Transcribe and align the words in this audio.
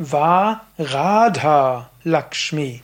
War 0.00 0.64
Radha 0.78 1.90
Lakshmi? 2.04 2.82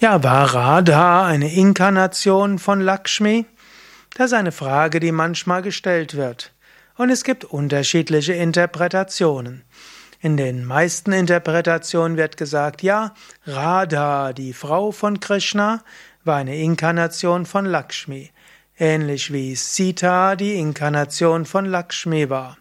Ja, 0.00 0.20
war 0.24 0.52
Radha 0.52 1.24
eine 1.24 1.54
Inkarnation 1.54 2.58
von 2.58 2.80
Lakshmi? 2.80 3.46
Das 4.16 4.26
ist 4.26 4.32
eine 4.32 4.50
Frage, 4.50 4.98
die 4.98 5.12
manchmal 5.12 5.62
gestellt 5.62 6.16
wird. 6.16 6.50
Und 6.96 7.10
es 7.10 7.22
gibt 7.22 7.44
unterschiedliche 7.44 8.32
Interpretationen. 8.32 9.62
In 10.20 10.36
den 10.36 10.64
meisten 10.64 11.12
Interpretationen 11.12 12.16
wird 12.16 12.36
gesagt, 12.36 12.82
ja, 12.82 13.14
Radha, 13.46 14.32
die 14.32 14.54
Frau 14.54 14.90
von 14.90 15.20
Krishna, 15.20 15.84
war 16.24 16.38
eine 16.38 16.56
Inkarnation 16.56 17.46
von 17.46 17.64
Lakshmi, 17.64 18.32
ähnlich 18.76 19.32
wie 19.32 19.54
Sita 19.54 20.34
die 20.34 20.56
Inkarnation 20.56 21.44
von 21.44 21.64
Lakshmi 21.66 22.28
war. 22.28 22.56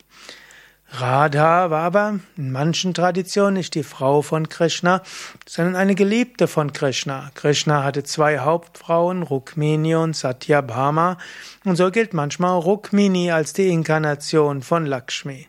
Radha 1.02 1.70
war 1.70 1.84
aber 1.84 2.20
in 2.38 2.52
manchen 2.52 2.94
Traditionen 2.94 3.56
nicht 3.56 3.76
die 3.76 3.84
Frau 3.84 4.22
von 4.22 4.50
Krishna, 4.50 5.02
sondern 5.48 5.76
eine 5.76 5.96
Geliebte 5.96 6.48
von 6.48 6.74
Krishna. 6.74 7.32
Krishna 7.36 7.84
hatte 7.84 8.04
zwei 8.04 8.40
Hauptfrauen, 8.40 9.24
Rukmini 9.24 9.96
und 9.96 10.16
Satyabhama, 10.16 11.18
und 11.64 11.76
so 11.76 11.92
gilt 11.92 12.14
manchmal 12.14 12.60
Rukmini 12.60 13.32
als 13.32 13.54
die 13.54 13.70
Inkarnation 13.70 14.62
von 14.62 14.86
Lakshmi. 14.86 15.48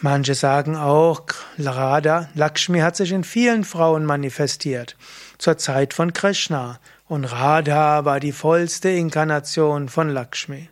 Manche 0.00 0.34
sagen 0.34 0.76
auch, 0.76 1.22
Radha, 1.58 2.28
Lakshmi 2.34 2.80
hat 2.80 2.96
sich 2.96 3.12
in 3.12 3.24
vielen 3.24 3.64
Frauen 3.64 4.04
manifestiert, 4.04 4.96
zur 5.38 5.58
Zeit 5.58 5.94
von 5.94 6.12
Krishna, 6.12 6.78
und 7.06 7.24
Radha 7.24 8.04
war 8.04 8.20
die 8.20 8.32
vollste 8.32 8.90
Inkarnation 8.90 9.88
von 9.88 10.08
Lakshmi. 10.08 10.68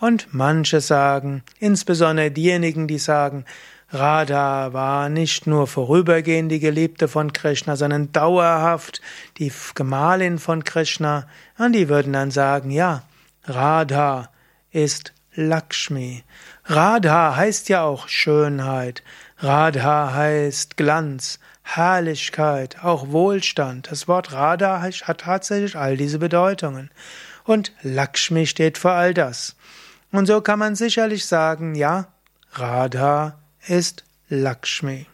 Und 0.00 0.28
manche 0.32 0.80
sagen, 0.80 1.42
insbesondere 1.58 2.30
diejenigen, 2.30 2.88
die 2.88 2.98
sagen, 2.98 3.44
Radha 3.90 4.72
war 4.72 5.08
nicht 5.08 5.46
nur 5.46 5.66
vorübergehend 5.66 6.50
die 6.50 6.60
Geliebte 6.60 7.06
von 7.06 7.32
Krishna, 7.32 7.76
sondern 7.76 8.12
dauerhaft 8.12 9.02
die 9.38 9.52
Gemahlin 9.74 10.38
von 10.38 10.64
Krishna, 10.64 11.26
und 11.58 11.72
die 11.72 11.88
würden 11.88 12.12
dann 12.12 12.30
sagen, 12.30 12.70
ja, 12.70 13.02
Radha 13.44 14.30
ist 14.70 15.12
Lakshmi. 15.34 16.22
Radha 16.64 17.36
heißt 17.36 17.68
ja 17.68 17.82
auch 17.82 18.08
Schönheit. 18.08 19.02
Radha 19.38 20.14
heißt 20.14 20.76
Glanz, 20.76 21.40
Herrlichkeit, 21.62 22.82
auch 22.82 23.08
Wohlstand. 23.08 23.90
Das 23.90 24.08
Wort 24.08 24.32
Radha 24.32 24.82
hat 24.82 25.20
tatsächlich 25.20 25.76
all 25.76 25.96
diese 25.96 26.18
Bedeutungen. 26.18 26.90
Und 27.44 27.72
Lakshmi 27.82 28.46
steht 28.46 28.78
für 28.78 28.92
all 28.92 29.14
das. 29.14 29.56
Und 30.12 30.26
so 30.26 30.40
kann 30.40 30.58
man 30.58 30.74
sicherlich 30.74 31.24
sagen, 31.26 31.74
ja, 31.74 32.08
Radha 32.52 33.38
ist 33.66 34.04
Lakshmi. 34.28 35.06